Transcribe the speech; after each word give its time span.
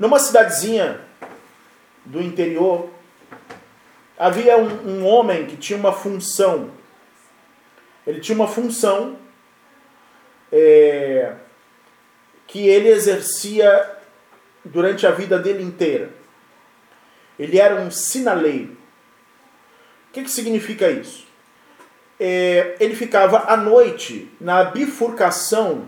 Numa 0.00 0.18
cidadezinha 0.18 0.98
do 2.06 2.22
interior, 2.22 2.88
havia 4.18 4.56
um, 4.56 4.88
um 4.88 5.06
homem 5.06 5.44
que 5.44 5.58
tinha 5.58 5.78
uma 5.78 5.92
função. 5.92 6.70
Ele 8.06 8.18
tinha 8.18 8.34
uma 8.34 8.48
função 8.48 9.18
é, 10.50 11.34
que 12.46 12.66
ele 12.66 12.88
exercia 12.88 13.98
durante 14.64 15.06
a 15.06 15.10
vida 15.10 15.38
dele 15.38 15.62
inteira. 15.62 16.08
Ele 17.38 17.58
era 17.58 17.74
um 17.74 17.90
sinaleiro. 17.90 18.72
O 20.08 20.12
que, 20.14 20.22
que 20.22 20.30
significa 20.30 20.90
isso? 20.90 21.26
É, 22.18 22.74
ele 22.80 22.96
ficava 22.96 23.52
à 23.52 23.54
noite 23.54 24.32
na 24.40 24.64
bifurcação 24.64 25.86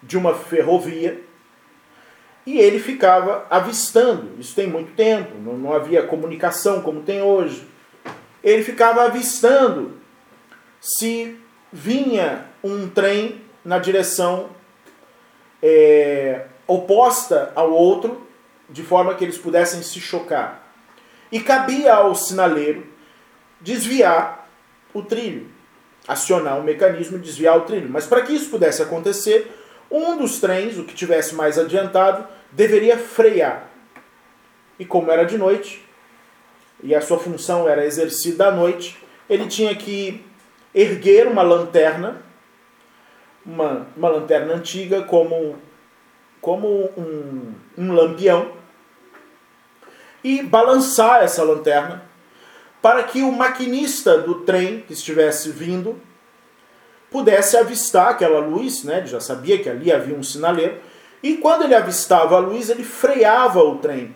de 0.00 0.16
uma 0.16 0.36
ferrovia 0.36 1.26
e 2.48 2.58
ele 2.58 2.78
ficava 2.78 3.46
avistando. 3.50 4.30
Isso 4.38 4.54
tem 4.54 4.66
muito 4.66 4.92
tempo, 4.92 5.36
não, 5.38 5.58
não 5.58 5.70
havia 5.74 6.06
comunicação 6.06 6.80
como 6.80 7.02
tem 7.02 7.20
hoje. 7.20 7.68
Ele 8.42 8.62
ficava 8.62 9.02
avistando 9.02 9.98
se 10.80 11.38
vinha 11.70 12.46
um 12.64 12.88
trem 12.88 13.42
na 13.62 13.78
direção 13.78 14.48
é, 15.62 16.46
oposta 16.66 17.52
ao 17.54 17.70
outro, 17.70 18.26
de 18.70 18.82
forma 18.82 19.14
que 19.14 19.24
eles 19.24 19.36
pudessem 19.36 19.82
se 19.82 20.00
chocar. 20.00 20.72
E 21.30 21.40
cabia 21.40 21.92
ao 21.92 22.14
sinaleiro 22.14 22.86
desviar 23.60 24.48
o 24.94 25.02
trilho, 25.02 25.48
acionar 26.06 26.58
o 26.58 26.64
mecanismo 26.64 27.18
e 27.18 27.20
desviar 27.20 27.58
o 27.58 27.66
trilho. 27.66 27.90
Mas 27.90 28.06
para 28.06 28.22
que 28.22 28.32
isso 28.32 28.48
pudesse 28.48 28.80
acontecer, 28.80 29.54
um 29.90 30.16
dos 30.16 30.40
trens, 30.40 30.78
o 30.78 30.84
que 30.84 30.94
tivesse 30.94 31.34
mais 31.34 31.58
adiantado, 31.58 32.37
deveria 32.52 32.96
frear. 32.96 33.68
E 34.78 34.84
como 34.84 35.10
era 35.10 35.24
de 35.24 35.36
noite, 35.36 35.84
e 36.82 36.94
a 36.94 37.00
sua 37.00 37.18
função 37.18 37.68
era 37.68 37.84
exercida 37.84 38.48
à 38.48 38.52
noite, 38.52 38.98
ele 39.28 39.46
tinha 39.46 39.74
que 39.74 40.24
erguer 40.74 41.26
uma 41.26 41.42
lanterna, 41.42 42.22
uma, 43.44 43.86
uma 43.96 44.08
lanterna 44.08 44.54
antiga, 44.54 45.02
como, 45.02 45.56
como 46.40 46.68
um, 46.96 47.54
um 47.76 47.92
lampião, 47.92 48.52
e 50.22 50.42
balançar 50.42 51.22
essa 51.22 51.42
lanterna 51.42 52.08
para 52.80 53.02
que 53.04 53.22
o 53.22 53.32
maquinista 53.32 54.18
do 54.18 54.40
trem 54.42 54.80
que 54.86 54.92
estivesse 54.92 55.50
vindo 55.50 56.00
pudesse 57.10 57.56
avistar 57.56 58.10
aquela 58.10 58.38
luz, 58.38 58.84
né? 58.84 58.98
Ele 58.98 59.06
já 59.06 59.20
sabia 59.20 59.58
que 59.58 59.68
ali 59.68 59.90
havia 59.90 60.14
um 60.14 60.22
sinaleiro. 60.22 60.78
E 61.22 61.36
quando 61.36 61.64
ele 61.64 61.74
avistava 61.74 62.36
a 62.36 62.38
luz, 62.38 62.70
ele 62.70 62.84
freava 62.84 63.60
o 63.60 63.78
trem. 63.78 64.14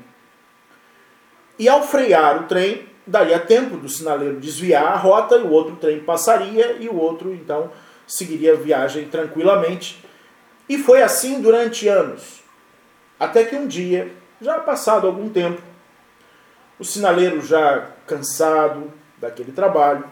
E 1.58 1.68
ao 1.68 1.82
frear 1.82 2.42
o 2.42 2.46
trem, 2.46 2.88
daria 3.06 3.38
tempo 3.38 3.76
do 3.76 3.88
sinaleiro 3.88 4.40
desviar 4.40 4.84
a 4.84 4.96
rota 4.96 5.36
e 5.36 5.42
o 5.42 5.50
outro 5.50 5.76
trem 5.76 6.00
passaria 6.00 6.76
e 6.78 6.88
o 6.88 6.96
outro 6.96 7.34
então 7.34 7.70
seguiria 8.06 8.52
a 8.52 8.56
viagem 8.56 9.08
tranquilamente. 9.08 10.04
E 10.68 10.78
foi 10.78 11.02
assim 11.02 11.40
durante 11.40 11.88
anos. 11.88 12.42
Até 13.18 13.44
que 13.44 13.56
um 13.56 13.66
dia, 13.66 14.12
já 14.40 14.58
passado 14.60 15.06
algum 15.06 15.28
tempo, 15.28 15.60
o 16.78 16.84
sinaleiro 16.84 17.40
já 17.40 17.88
cansado 18.06 18.92
daquele 19.18 19.52
trabalho, 19.52 20.04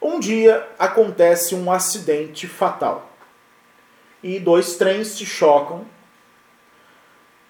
um 0.00 0.18
dia 0.18 0.66
acontece 0.78 1.54
um 1.54 1.70
acidente 1.70 2.46
fatal. 2.46 3.13
E 4.24 4.40
dois 4.40 4.76
trens 4.76 5.08
se 5.08 5.26
chocam. 5.26 5.84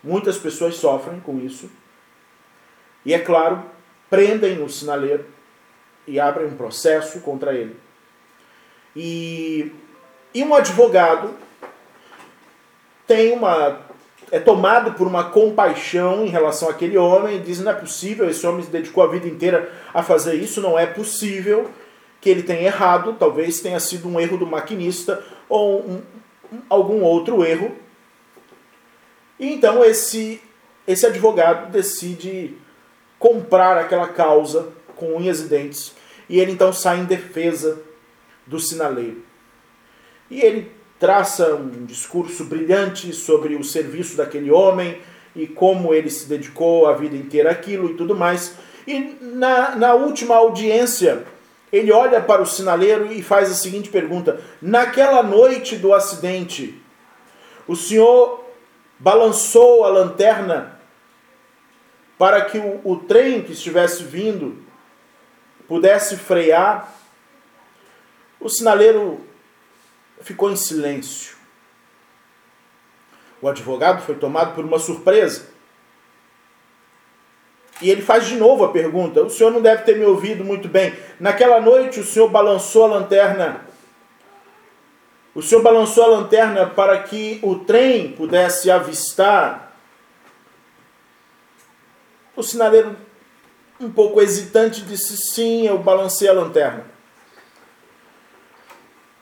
Muitas 0.02 0.36
pessoas 0.36 0.74
sofrem 0.74 1.20
com 1.20 1.38
isso. 1.38 1.70
E 3.06 3.14
é 3.14 3.18
claro, 3.20 3.62
prendem 4.10 4.60
o 4.60 4.68
sinaleiro 4.68 5.24
e 6.04 6.18
abrem 6.18 6.48
um 6.48 6.56
processo 6.56 7.20
contra 7.20 7.54
ele. 7.54 7.76
E, 8.96 9.72
e 10.34 10.42
um 10.42 10.52
advogado 10.52 11.32
tem 13.06 13.32
uma 13.32 13.80
é 14.32 14.40
tomado 14.40 14.94
por 14.94 15.06
uma 15.06 15.30
compaixão 15.30 16.24
em 16.24 16.28
relação 16.28 16.68
àquele 16.68 16.98
homem 16.98 17.36
e 17.36 17.40
diz 17.40 17.60
não 17.60 17.70
é 17.70 17.74
possível, 17.74 18.28
esse 18.28 18.44
homem 18.44 18.64
se 18.64 18.70
dedicou 18.70 19.04
a 19.04 19.06
vida 19.06 19.28
inteira 19.28 19.70
a 19.92 20.02
fazer 20.02 20.34
isso, 20.34 20.60
não 20.60 20.76
é 20.76 20.86
possível 20.86 21.70
que 22.20 22.30
ele 22.30 22.42
tenha 22.42 22.62
errado, 22.62 23.14
talvez 23.16 23.60
tenha 23.60 23.78
sido 23.78 24.08
um 24.08 24.18
erro 24.18 24.36
do 24.36 24.46
maquinista 24.46 25.22
ou 25.48 25.82
um, 25.82 26.02
algum 26.68 27.02
outro 27.02 27.44
erro. 27.44 27.74
E 29.38 29.52
então 29.52 29.84
esse, 29.84 30.40
esse 30.86 31.06
advogado 31.06 31.70
decide 31.70 32.56
comprar 33.18 33.76
aquela 33.78 34.08
causa 34.08 34.72
com 34.96 35.16
unhas 35.16 35.40
e 35.40 35.44
dentes. 35.44 35.94
E 36.28 36.38
ele 36.40 36.52
então 36.52 36.72
sai 36.72 37.00
em 37.00 37.04
defesa 37.04 37.82
do 38.46 38.58
sinaleiro. 38.58 39.22
E 40.30 40.40
ele 40.40 40.70
traça 40.98 41.54
um 41.54 41.84
discurso 41.84 42.44
brilhante 42.44 43.12
sobre 43.12 43.56
o 43.56 43.64
serviço 43.64 44.16
daquele 44.16 44.50
homem 44.50 45.00
e 45.34 45.46
como 45.46 45.92
ele 45.92 46.08
se 46.08 46.28
dedicou 46.28 46.86
a 46.86 46.94
vida 46.94 47.16
inteira 47.16 47.50
àquilo 47.50 47.90
e 47.90 47.94
tudo 47.94 48.16
mais. 48.16 48.54
E 48.86 49.16
na, 49.20 49.74
na 49.76 49.94
última 49.94 50.36
audiência, 50.36 51.24
ele 51.72 51.92
olha 51.92 52.20
para 52.20 52.42
o 52.42 52.46
sinaleiro 52.46 53.12
e 53.12 53.22
faz 53.22 53.50
a 53.50 53.54
seguinte 53.54 53.88
pergunta: 53.88 54.40
Naquela 54.60 55.22
noite 55.22 55.76
do 55.76 55.92
acidente, 55.92 56.80
o 57.66 57.74
senhor 57.74 58.44
balançou 58.98 59.84
a 59.84 59.88
lanterna 59.88 60.80
para 62.18 62.44
que 62.44 62.58
o, 62.58 62.80
o 62.84 62.96
trem 62.96 63.42
que 63.42 63.52
estivesse 63.52 64.04
vindo 64.04 64.62
pudesse 65.66 66.16
frear? 66.16 66.92
O 68.38 68.48
sinaleiro 68.48 69.20
ficou 70.20 70.50
em 70.50 70.56
silêncio. 70.56 71.36
O 73.40 73.48
advogado 73.48 74.02
foi 74.02 74.14
tomado 74.14 74.54
por 74.54 74.64
uma 74.64 74.78
surpresa. 74.78 75.53
E 77.82 77.90
ele 77.90 78.02
faz 78.02 78.26
de 78.26 78.36
novo 78.36 78.64
a 78.64 78.70
pergunta: 78.70 79.22
O 79.22 79.30
senhor 79.30 79.50
não 79.50 79.60
deve 79.60 79.82
ter 79.82 79.96
me 79.96 80.04
ouvido 80.04 80.44
muito 80.44 80.68
bem. 80.68 80.94
Naquela 81.18 81.60
noite 81.60 82.00
o 82.00 82.04
senhor 82.04 82.28
balançou 82.28 82.84
a 82.84 82.88
lanterna. 82.88 83.66
O 85.34 85.42
senhor 85.42 85.62
balançou 85.62 86.04
a 86.04 86.08
lanterna 86.08 86.66
para 86.66 87.02
que 87.02 87.40
o 87.42 87.56
trem 87.56 88.12
pudesse 88.12 88.70
avistar. 88.70 89.76
O 92.36 92.42
sinaleiro, 92.42 92.96
um 93.80 93.90
pouco 93.90 94.20
hesitante, 94.20 94.82
disse: 94.82 95.16
Sim, 95.16 95.66
eu 95.66 95.78
balancei 95.78 96.28
a 96.28 96.32
lanterna. 96.32 96.86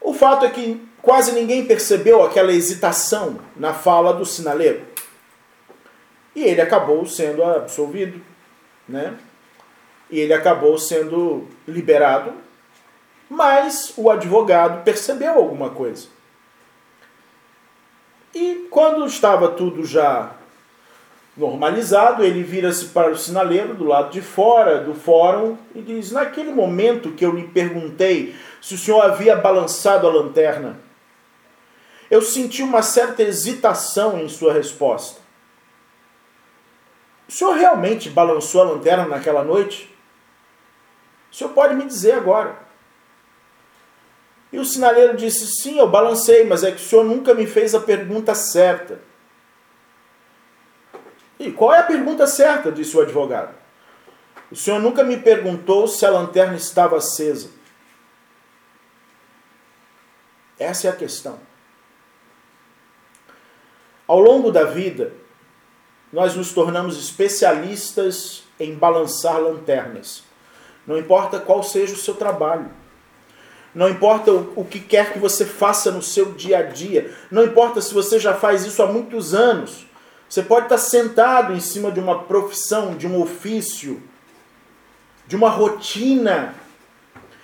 O 0.00 0.12
fato 0.12 0.44
é 0.44 0.50
que 0.50 0.86
quase 1.00 1.32
ninguém 1.32 1.64
percebeu 1.64 2.22
aquela 2.22 2.52
hesitação 2.52 3.38
na 3.56 3.72
fala 3.72 4.12
do 4.12 4.26
sinaleiro. 4.26 4.84
E 6.34 6.44
ele 6.44 6.60
acabou 6.60 7.06
sendo 7.06 7.42
absolvido 7.42 8.31
né? 8.88 9.16
E 10.10 10.20
ele 10.20 10.34
acabou 10.34 10.78
sendo 10.78 11.48
liberado, 11.66 12.32
mas 13.28 13.94
o 13.96 14.10
advogado 14.10 14.84
percebeu 14.84 15.34
alguma 15.34 15.70
coisa. 15.70 16.08
E 18.34 18.66
quando 18.70 19.06
estava 19.06 19.48
tudo 19.48 19.84
já 19.84 20.32
normalizado, 21.36 22.22
ele 22.22 22.42
vira-se 22.42 22.86
para 22.86 23.10
o 23.10 23.16
sinaleiro 23.16 23.74
do 23.74 23.84
lado 23.84 24.10
de 24.10 24.20
fora 24.20 24.80
do 24.80 24.94
fórum 24.94 25.56
e 25.74 25.80
diz: 25.80 26.12
Naquele 26.12 26.52
momento 26.52 27.12
que 27.12 27.24
eu 27.24 27.34
lhe 27.34 27.48
perguntei 27.48 28.34
se 28.60 28.74
o 28.74 28.78
senhor 28.78 29.00
havia 29.00 29.34
balançado 29.36 30.06
a 30.06 30.12
lanterna, 30.12 30.78
eu 32.10 32.20
senti 32.20 32.62
uma 32.62 32.82
certa 32.82 33.22
hesitação 33.22 34.18
em 34.18 34.28
sua 34.28 34.52
resposta. 34.52 35.21
O 37.32 37.34
senhor 37.34 37.56
realmente 37.56 38.10
balançou 38.10 38.60
a 38.60 38.64
lanterna 38.64 39.06
naquela 39.06 39.42
noite? 39.42 39.90
O 41.30 41.34
senhor 41.34 41.48
pode 41.54 41.74
me 41.74 41.86
dizer 41.86 42.12
agora. 42.12 42.58
E 44.52 44.58
o 44.58 44.64
sinaleiro 44.66 45.16
disse: 45.16 45.46
Sim, 45.46 45.78
eu 45.78 45.88
balancei, 45.88 46.44
mas 46.44 46.62
é 46.62 46.70
que 46.70 46.76
o 46.76 46.84
senhor 46.84 47.02
nunca 47.06 47.32
me 47.32 47.46
fez 47.46 47.74
a 47.74 47.80
pergunta 47.80 48.34
certa. 48.34 49.00
E 51.38 51.50
qual 51.50 51.72
é 51.72 51.78
a 51.78 51.84
pergunta 51.84 52.26
certa? 52.26 52.70
disse 52.70 52.94
o 52.94 53.00
advogado. 53.00 53.54
O 54.50 54.54
senhor 54.54 54.78
nunca 54.78 55.02
me 55.02 55.16
perguntou 55.16 55.88
se 55.88 56.04
a 56.04 56.10
lanterna 56.10 56.56
estava 56.56 56.98
acesa. 56.98 57.50
Essa 60.58 60.88
é 60.88 60.90
a 60.90 60.96
questão. 60.96 61.40
Ao 64.06 64.20
longo 64.20 64.52
da 64.52 64.64
vida, 64.64 65.21
nós 66.12 66.34
nos 66.36 66.52
tornamos 66.52 66.98
especialistas 66.98 68.42
em 68.60 68.74
balançar 68.74 69.40
lanternas. 69.40 70.22
Não 70.86 70.98
importa 70.98 71.38
qual 71.38 71.62
seja 71.62 71.94
o 71.94 71.98
seu 71.98 72.14
trabalho. 72.14 72.70
Não 73.74 73.88
importa 73.88 74.30
o, 74.30 74.64
que 74.64 74.80
quer 74.80 75.12
que 75.12 75.18
você 75.18 75.46
faça 75.46 75.90
no 75.90 76.02
seu 76.02 76.32
dia 76.32 76.58
a 76.58 76.62
dia. 76.62 77.10
Não 77.30 77.44
importa 77.44 77.80
se 77.80 77.94
você 77.94 78.18
já 78.18 78.34
faz 78.34 78.66
isso 78.66 78.82
há 78.82 78.86
muitos 78.86 79.32
anos. 79.32 79.86
Você 80.28 80.42
pode 80.42 80.66
estar 80.66 80.78
sentado 80.78 81.54
em 81.54 81.60
cima 81.60 81.90
de 81.90 81.98
uma 81.98 82.24
profissão, 82.24 82.94
de 82.94 83.06
um 83.06 83.20
ofício, 83.20 84.02
de 85.26 85.36
uma 85.36 85.48
rotina 85.48 86.54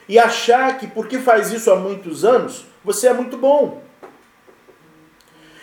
e 0.08 0.18
achar 0.18 0.78
que 0.78 0.86
porque 0.86 1.18
faz 1.18 1.52
isso 1.52 1.70
há 1.70 1.76
muitos 1.76 2.24
anos, 2.24 2.64
você 2.84 3.08
é 3.08 3.12
muito 3.12 3.36
bom. 3.36 3.82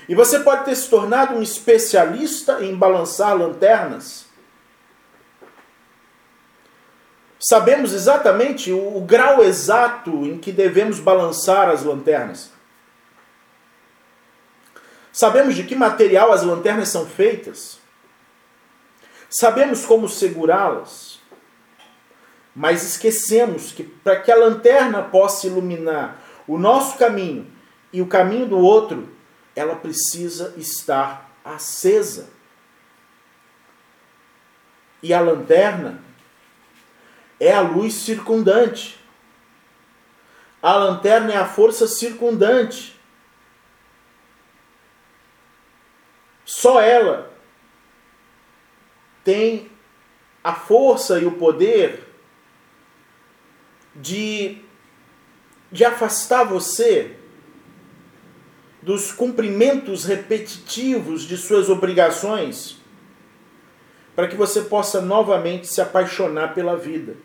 E 0.07 0.13
você 0.13 0.39
pode 0.39 0.65
ter 0.65 0.75
se 0.75 0.89
tornado 0.89 1.33
um 1.33 1.41
especialista 1.41 2.63
em 2.63 2.75
balançar 2.75 3.35
lanternas. 3.35 4.25
Sabemos 7.39 7.93
exatamente 7.93 8.71
o, 8.71 8.97
o 8.97 9.01
grau 9.01 9.43
exato 9.43 10.25
em 10.25 10.37
que 10.37 10.51
devemos 10.51 10.99
balançar 10.99 11.69
as 11.69 11.83
lanternas. 11.83 12.51
Sabemos 15.11 15.55
de 15.55 15.63
que 15.63 15.75
material 15.75 16.31
as 16.31 16.43
lanternas 16.43 16.89
são 16.89 17.05
feitas. 17.05 17.79
Sabemos 19.29 19.85
como 19.85 20.09
segurá-las. 20.09 21.19
Mas 22.55 22.83
esquecemos 22.83 23.71
que 23.71 23.83
para 23.83 24.19
que 24.19 24.31
a 24.31 24.35
lanterna 24.35 25.03
possa 25.03 25.47
iluminar 25.47 26.21
o 26.47 26.57
nosso 26.57 26.97
caminho 26.97 27.47
e 27.91 28.01
o 28.01 28.07
caminho 28.07 28.45
do 28.45 28.57
outro, 28.57 29.14
ela 29.55 29.75
precisa 29.75 30.53
estar 30.57 31.31
acesa. 31.43 32.29
E 35.01 35.13
a 35.13 35.21
lanterna 35.21 36.03
é 37.39 37.53
a 37.53 37.61
luz 37.61 37.93
circundante. 37.93 38.99
A 40.61 40.73
lanterna 40.73 41.33
é 41.33 41.37
a 41.37 41.47
força 41.47 41.87
circundante. 41.87 42.99
Só 46.43 46.81
ela 46.81 47.31
tem 49.23 49.71
a 50.43 50.53
força 50.53 51.19
e 51.19 51.25
o 51.25 51.37
poder 51.37 52.07
de, 53.95 54.61
de 55.71 55.85
afastar 55.85 56.43
você 56.43 57.17
dos 58.85 59.11
cumprimentos 59.11 60.05
repetitivos 60.05 61.23
de 61.23 61.35
suas 61.35 61.67
obrigações, 61.67 62.77
para 64.15 64.27
que 64.27 64.35
você 64.37 64.61
possa 64.61 65.01
novamente 65.01 65.67
se 65.67 65.81
apaixonar 65.81 66.53
pela 66.53 66.77
vida. 66.77 67.17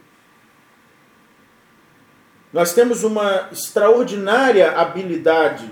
Nós 2.52 2.72
temos 2.72 3.04
uma 3.04 3.48
extraordinária 3.52 4.72
habilidade 4.72 5.70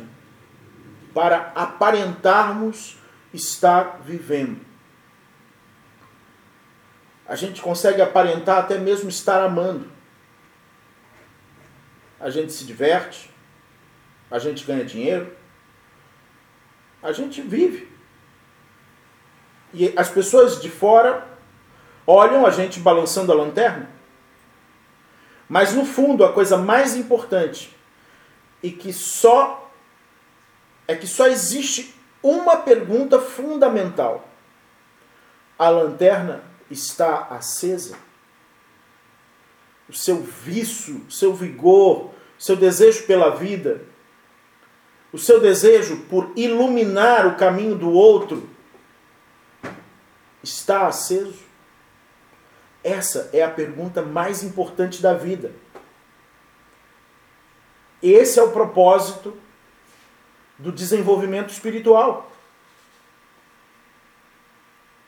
para 1.13 1.51
aparentarmos 1.57 2.99
estar 3.35 4.01
vivendo. 4.05 4.61
A 7.27 7.35
gente 7.35 7.61
consegue 7.61 8.01
aparentar 8.01 8.59
até 8.59 8.79
mesmo 8.79 9.09
estar 9.09 9.43
amando 9.43 9.99
a 12.21 12.31
gente 12.31 12.53
se 12.53 12.65
diverte, 12.65 13.31
a 14.31 14.39
gente 14.39 14.65
ganha 14.65 14.85
dinheiro, 14.85 15.33
a 17.03 17.13
gente 17.13 17.41
vive. 17.41 17.89
E 19.73 19.93
as 19.97 20.09
pessoas 20.09 20.61
de 20.61 20.71
fora 20.71 21.27
olham 22.07 22.47
a 22.47 22.51
gente 22.51 22.81
balançando 22.81 23.33
a 23.33 23.35
lanterna. 23.35 23.91
Mas 25.49 25.75
no 25.75 25.85
fundo, 25.85 26.25
a 26.25 26.33
coisa 26.33 26.57
mais 26.57 26.97
importante 26.97 27.75
e 28.63 28.71
que 28.71 28.93
só 28.93 29.71
é 30.87 30.95
que 30.95 31.07
só 31.07 31.27
existe 31.27 31.95
uma 32.23 32.57
pergunta 32.57 33.21
fundamental. 33.21 34.29
A 35.59 35.69
lanterna 35.69 36.43
está 36.71 37.29
acesa? 37.31 37.97
o 39.89 39.93
seu 39.93 40.21
vício, 40.21 41.03
o 41.09 41.11
seu 41.11 41.33
vigor, 41.33 42.11
seu 42.39 42.55
desejo 42.55 43.05
pela 43.07 43.31
vida, 43.31 43.81
o 45.13 45.19
seu 45.19 45.41
desejo 45.41 45.97
por 46.09 46.31
iluminar 46.37 47.27
o 47.27 47.37
caminho 47.37 47.75
do 47.75 47.91
outro, 47.91 48.49
está 50.43 50.87
aceso? 50.87 51.47
Essa 52.85 53.31
é 53.33 53.43
a 53.43 53.51
pergunta 53.51 54.03
mais 54.03 54.43
importante 54.43 55.03
da 55.03 55.15
vida. 55.15 55.53
Esse 58.03 58.39
é 58.39 58.43
o 58.43 58.53
propósito 58.53 59.37
do 60.59 60.71
desenvolvimento 60.71 61.51
espiritual. 61.51 62.31